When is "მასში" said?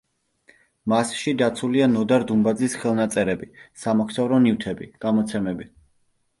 0.93-1.33